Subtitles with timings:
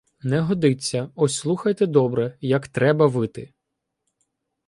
[0.23, 1.09] —Не годиться!
[1.15, 3.53] Ось слухайте добре, як треба вити!